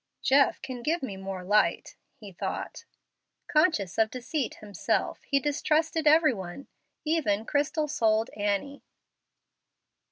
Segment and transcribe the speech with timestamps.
[0.23, 2.85] "Jeff can give me more light," he thought.
[3.47, 6.67] Conscious of deceit himself, he distrusted every one,
[7.05, 8.81] even crystal souled Annie.